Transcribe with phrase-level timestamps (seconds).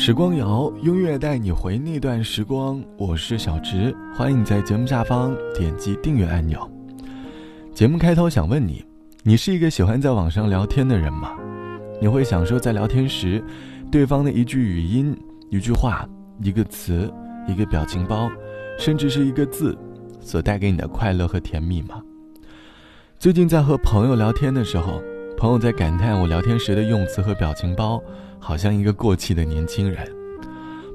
[0.00, 2.80] 时光谣，音乐带你回那段时光。
[2.96, 6.70] 我是小直，欢迎你在节目下方点击订阅按钮。
[7.74, 8.84] 节目开头想问你：
[9.24, 11.32] 你是一个喜欢在网上聊天的人吗？
[12.00, 13.42] 你会享受在聊天时，
[13.90, 15.14] 对方的一句语音、
[15.50, 16.08] 一句话、
[16.44, 17.12] 一个词、
[17.48, 18.30] 一个表情包，
[18.78, 19.76] 甚至是一个字，
[20.20, 22.00] 所带给你的快乐和甜蜜吗？
[23.18, 25.02] 最近在和朋友聊天的时候，
[25.38, 28.02] 朋友在感叹我聊天时的用词和表情包。
[28.40, 30.04] 好像一个过气的年轻人。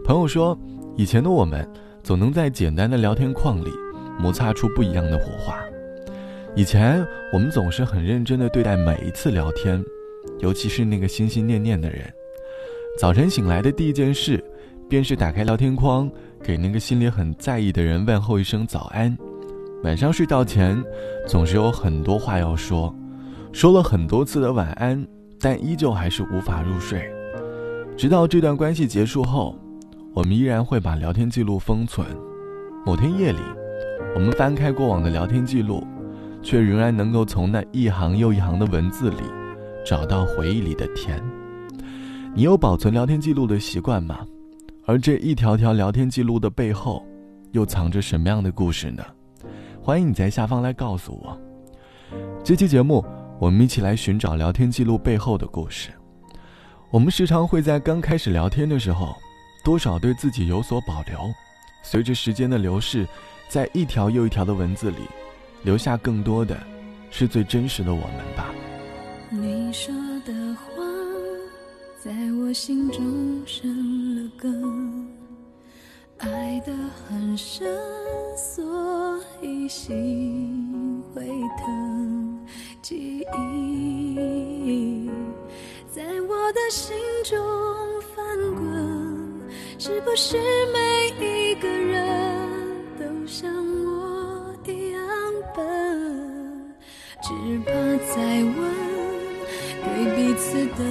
[0.04, 0.58] 朋友说，
[0.98, 1.70] 以前的我们
[2.02, 3.70] 总能在简单的聊天框里
[4.20, 5.58] 摩擦出不一样的火花。
[6.56, 9.84] 以前我们总是很认真的对待每一次聊天，
[10.40, 12.02] 尤其是那个心心念念的人。
[12.98, 14.44] 早晨醒来的第一件事，
[14.90, 16.10] 便是打开聊天框，
[16.42, 19.16] 给那个心里很在意的人问候一声早安。
[19.84, 20.82] 晚上睡觉前，
[21.28, 22.94] 总是有很多话要说，
[23.54, 25.08] 说了很多次的晚安，
[25.40, 27.08] 但依旧还是无法入睡。
[27.96, 29.56] 直到这段关系结束后，
[30.12, 32.06] 我们依然会把聊天记录封存。
[32.84, 33.40] 某天夜里，
[34.16, 35.86] 我们翻开过往的聊天记录，
[36.42, 39.18] 却仍然能够从那一行又一行的文字里，
[39.86, 41.24] 找到回忆里的甜。
[42.34, 44.26] 你有保存聊天记录的习惯吗？
[44.88, 47.06] 而这一条条聊天记录的背后，
[47.52, 49.04] 又藏着什么样的故事呢？
[49.80, 51.38] 欢迎你在下方来告诉我。
[52.44, 53.04] 这期节目，
[53.40, 55.90] 我们一起来寻找聊天记录背后的故事。
[56.90, 59.16] 我们时常会在刚开始聊天的时候，
[59.64, 61.20] 多少对自己有所保留。
[61.82, 63.06] 随着时间的流逝，
[63.50, 65.00] 在一条又一条的文字里，
[65.64, 66.58] 留下更多的，
[67.10, 68.54] 是最真实的我们吧。
[69.30, 69.94] 你说
[70.26, 70.84] 的话，
[72.02, 75.08] 在我心中生了根，
[76.20, 76.72] 爱得
[77.10, 77.68] 很深，
[78.38, 81.26] 所以心会
[81.58, 82.33] 疼。
[82.84, 85.10] 记忆。
[85.90, 87.40] 在我的心中
[88.14, 88.62] 翻滚，
[89.80, 90.38] 是不是
[90.74, 92.50] 每一个人
[93.00, 93.50] 都像
[93.86, 95.02] 我一样
[95.56, 96.76] 笨？
[97.22, 97.72] 只怕
[98.14, 98.54] 再问，
[99.86, 100.84] 对彼此都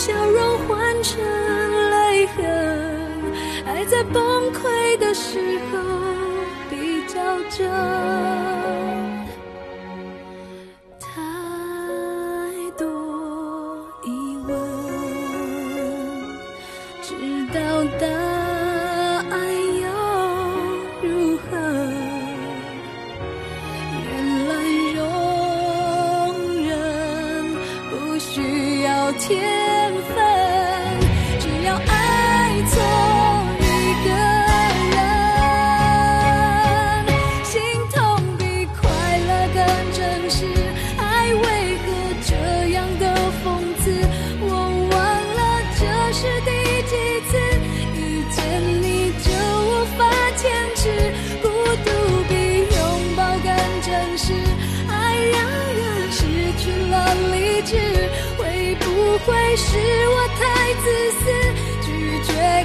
[0.00, 1.22] 笑容换成
[1.90, 2.42] 泪痕
[3.66, 5.78] 爱在崩溃的时候
[6.70, 7.68] 比较真
[10.98, 11.10] 太
[12.78, 12.86] 多
[14.06, 14.08] 疑
[14.46, 14.56] 问
[17.02, 17.12] 知
[17.52, 18.06] 道答
[19.28, 19.36] 案
[19.82, 19.86] 又
[21.02, 21.58] 如何。
[24.06, 24.08] 原
[24.48, 24.50] 来
[24.96, 24.98] 容
[26.66, 26.70] 忍
[27.90, 29.59] 不需要天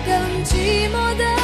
[0.05, 0.13] 更
[0.45, 1.34] 寂寞的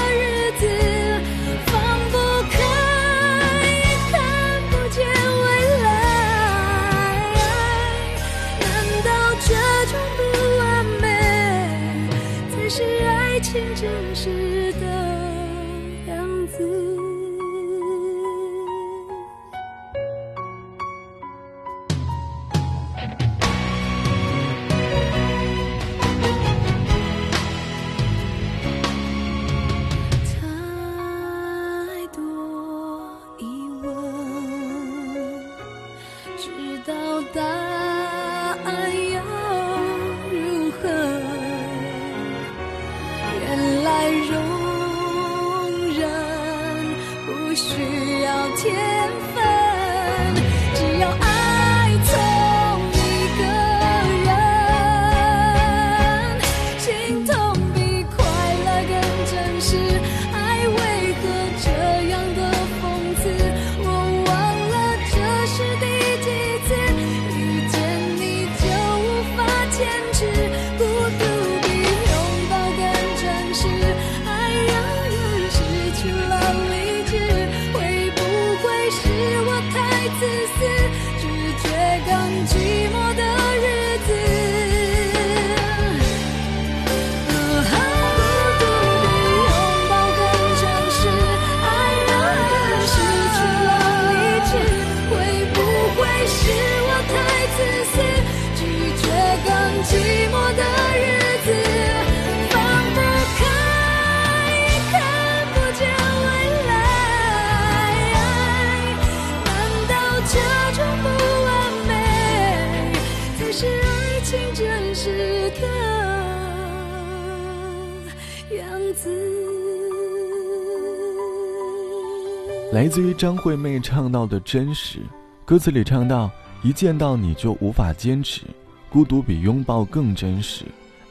[122.71, 124.99] 来自于张惠妹唱到的真实，
[125.43, 126.31] 歌词里唱到
[126.63, 128.43] ：“一见到你就无法坚持，
[128.89, 130.63] 孤独比拥抱更真实，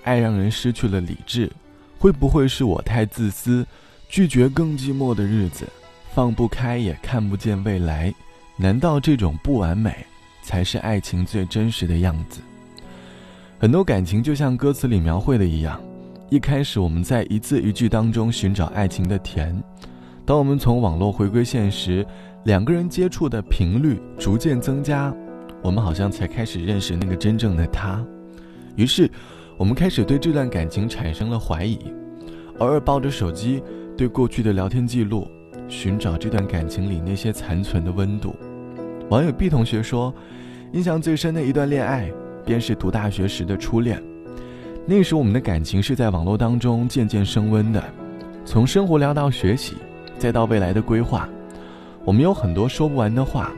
[0.03, 1.53] 爱让人失去了理智。
[1.99, 3.67] 会不会是我太自私，
[4.09, 5.69] 拒绝更寂寞的日子，
[6.15, 8.11] 放不开也看不见未来？
[8.57, 9.95] 难道这种不完美，
[10.43, 12.41] 才是爱情最真实的样子？”
[13.61, 15.79] 很多感情就像歌词里描绘的一样，
[16.31, 19.63] 一开始我们在一字一句当中寻找爱情的甜。
[20.27, 22.07] 当我们从网络回归现实，
[22.45, 25.13] 两个人接触的频率逐渐增加，
[25.63, 28.05] 我们好像才开始认识那个真正的他。
[28.77, 29.11] 于是，
[29.57, 31.79] 我们开始对这段感情产生了怀疑，
[32.59, 33.63] 偶尔抱着手机
[33.97, 35.27] 对过去的聊天记录，
[35.69, 38.35] 寻找这段感情里那些残存的温度。
[39.09, 40.15] 网友 B 同学说，
[40.73, 42.11] 印象最深的一段恋爱，
[42.45, 44.01] 便是读大学时的初恋。
[44.87, 47.83] 那时我们的感情是在网络当中渐渐升温的，
[48.45, 49.75] 从生活聊到学习。
[50.21, 51.27] 再到未来的规划，
[52.05, 53.51] 我们有很多说不完的话，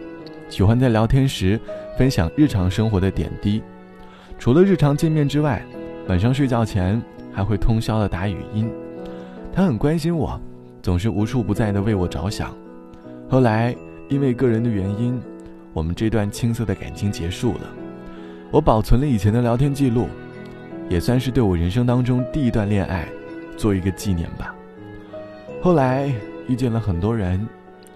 [0.48, 1.58] 喜欢在聊天时
[1.98, 3.60] 分享日常生活的点滴。
[4.38, 5.60] 除了日常见面之外，
[6.06, 8.70] 晚上睡觉前还会通宵的打语音。
[9.52, 10.40] 他很关心我，
[10.80, 12.56] 总是无处不在的为我着想。
[13.28, 13.74] 后来
[14.08, 15.20] 因为个人的原因，
[15.72, 17.62] 我们这段青涩的感情结束了。
[18.52, 20.06] 我保存了以前的聊天记录，
[20.88, 23.08] 也算是对我人生当中第一段恋爱
[23.56, 24.54] 做一个纪念吧。
[25.60, 26.14] 后来。
[26.48, 27.46] 遇见了很多人，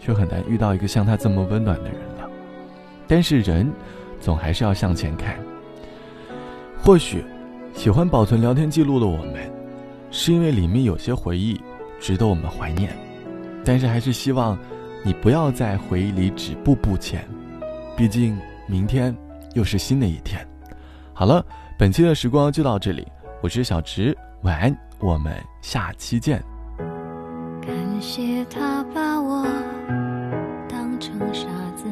[0.01, 2.29] 却很难遇到一个像他这么温暖的人了。
[3.07, 3.71] 但是人，
[4.21, 5.37] 总还是要向前看。
[6.79, 7.25] 或许，
[7.75, 9.51] 喜欢保存聊天记录的我们，
[10.11, 11.61] 是因为里面有些回忆
[12.01, 12.97] 值得我们怀念。
[13.65, 14.59] 但是还是希望，
[15.05, 17.25] 你不要在回忆里止步不前。
[17.97, 18.39] 毕竟
[18.69, 19.17] 明天
[19.55, 20.47] 又是新的一天。
[21.13, 21.45] 好了，
[21.79, 23.07] 本期的时光就到这里，
[23.41, 26.56] 我是小直，晚安，我们下期见。
[27.97, 29.43] 感谢他把我
[30.69, 31.87] 当成傻子，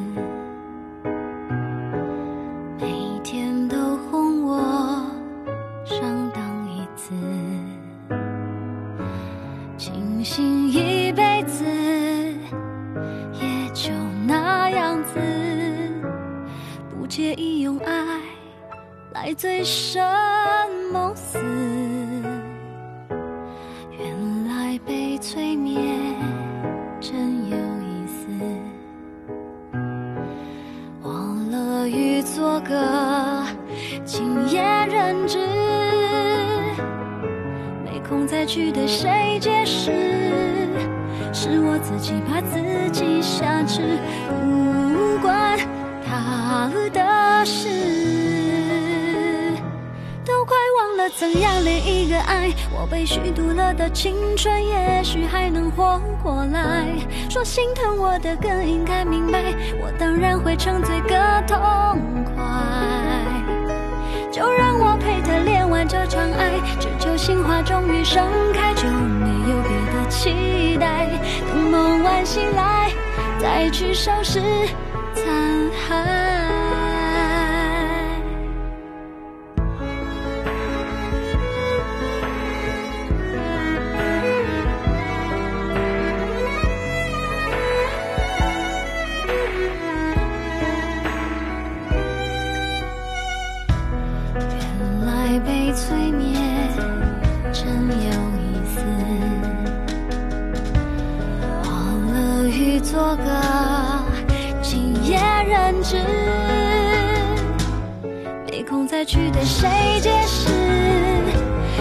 [2.78, 5.02] 每天都哄我
[5.82, 5.98] 上
[6.34, 7.14] 当一次，
[9.78, 11.64] 庆幸一辈子
[13.32, 13.90] 也就
[14.26, 15.18] 那样子，
[16.90, 18.20] 不介意用爱
[19.14, 20.04] 来醉生
[20.92, 21.63] 梦死。
[31.94, 33.46] 忘了欲做个
[34.04, 35.38] 敬业人质，
[37.84, 39.92] 没空再去对谁解释，
[41.32, 43.98] 是我自己把自己挟持，
[44.28, 45.58] 不关
[46.04, 48.33] 他的事。
[50.78, 52.50] 忘了怎样恋一个爱？
[52.72, 56.86] 我被虚度了的青春，也许还能活过来。
[57.28, 61.16] 说心疼我的更应该明白，我当然会沉醉个
[61.46, 61.56] 痛
[62.24, 62.44] 快。
[64.32, 71.08] 就让我陪他恋完这场爱，只求心花终于盛开，就没有别的期待。
[71.46, 72.90] 等梦完醒来，
[73.38, 74.40] 再去收拾
[75.14, 75.24] 残
[75.88, 76.23] 骸。
[95.86, 96.40] 催眠
[97.52, 98.10] 真有
[98.40, 98.80] 意思
[101.62, 101.66] 我
[102.08, 103.28] 乐于作个
[104.62, 105.96] 敬业人质
[108.50, 109.68] 没空再去对谁
[110.00, 110.48] 解释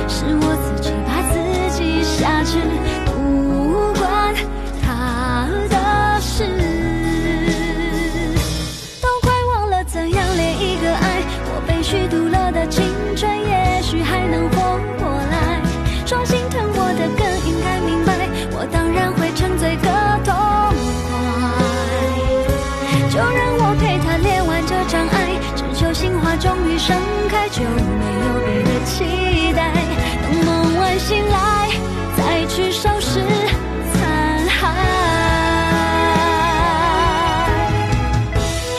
[0.10, 1.40] 是我自己把自
[1.78, 2.60] 己挟持
[23.60, 26.96] 我陪他练完这场爱，只求心花终于盛
[27.30, 29.72] 开，就没有别的期待。
[30.22, 31.70] 等梦完醒来，
[32.18, 33.20] 再去收拾
[33.94, 34.02] 残
[34.48, 34.60] 骸。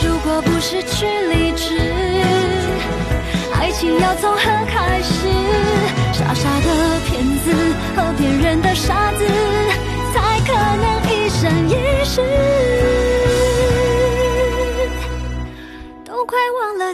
[0.03, 1.77] 如果不失去理智，
[3.53, 5.27] 爱情要从何开始？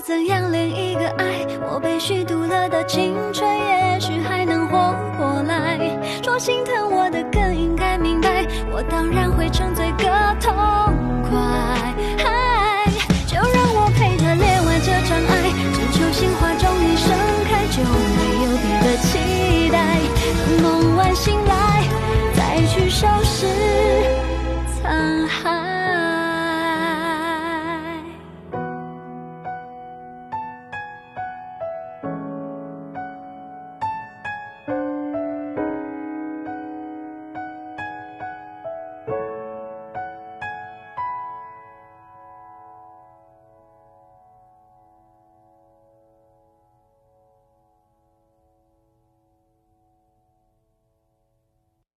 [0.01, 1.46] 怎样恋一个爱？
[1.72, 5.79] 我被虚度了的青春，也许还能活过来。
[6.24, 6.31] 说。
[6.41, 9.86] 心疼我的更应该明白，我当然会沉醉